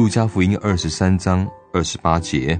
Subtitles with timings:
[0.00, 2.58] 路加福音二十三章二十八节，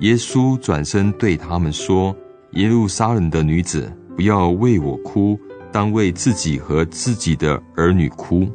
[0.00, 2.14] 耶稣转身对他们说
[2.52, 5.40] ：“耶路撒冷的女子，不要为我哭，
[5.72, 8.46] 当为自己和自己的儿女哭。”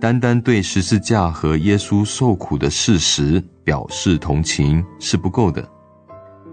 [0.00, 5.68] 单单对十字架和耶稣受苦的事实表示同情是不够的。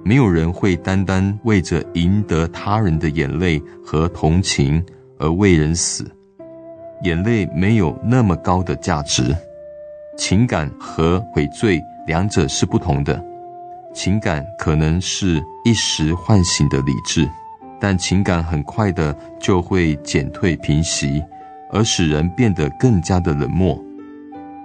[0.03, 4.83] 没有人会单单为着赢得他人的眼泪和同情
[5.19, 6.11] 而为人死。
[7.01, 9.35] 眼泪没有那么高的价值，
[10.17, 13.23] 情感和悔罪两者是不同的。
[13.93, 17.27] 情感可能是一时唤醒的理智，
[17.79, 21.23] 但情感很快的就会减退平息，
[21.71, 23.77] 而使人变得更加的冷漠。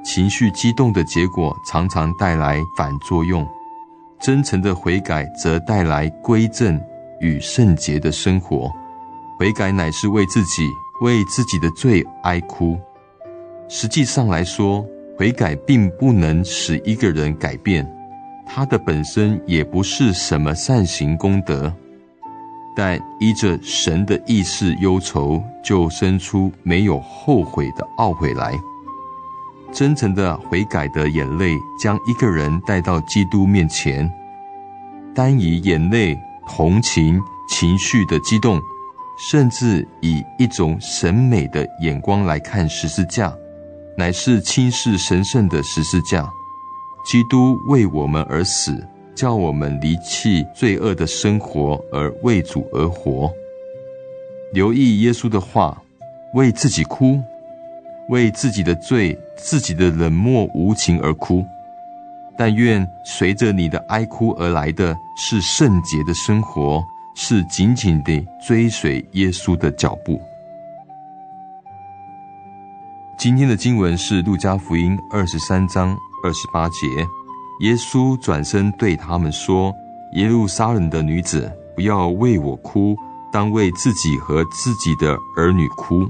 [0.04, 3.46] 情绪激动的结果常常带来反作用，
[4.20, 6.80] 真诚的悔改则带来归正
[7.20, 8.70] 与圣洁的生活。
[9.38, 10.68] 悔改乃是为自己。
[11.02, 12.78] 为自己的罪哀哭，
[13.68, 14.86] 实际上来说，
[15.18, 17.84] 悔改并不能使一个人改变，
[18.46, 21.72] 他的本身也不是什么善行功德，
[22.76, 28.54] 但依着神的意识忧愁，就生出没有后悔的懊悔来。
[29.72, 34.08] 真诚的悔改的眼泪，将一个人带到基督面前，
[35.14, 38.60] 单以眼泪、同情、情绪的激动。
[39.16, 43.32] 甚至以一种审美的眼光来看十字架，
[43.96, 46.28] 乃是轻视神圣的十字架。
[47.04, 53.32] 基督为我们而死，叫我们离弃罪恶的生活，而为主而活。
[54.52, 55.82] 留意耶稣的话，
[56.34, 57.20] 为自己哭，
[58.08, 61.44] 为自己的罪、自己的冷漠无情而哭。
[62.36, 66.82] 但愿随着你的哀哭而来的是圣洁的生活。
[67.14, 70.20] 是紧紧地追随耶稣的脚步。
[73.18, 76.86] 今天的经文是路加福音二十三章二十八节。
[77.60, 79.72] 耶稣转身对他们说
[80.16, 82.96] ：“耶路撒冷的女子，不要为我哭，
[83.30, 86.08] 当为自己和自己的儿女哭。”